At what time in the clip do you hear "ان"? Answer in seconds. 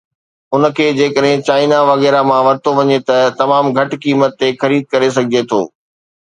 0.59-0.63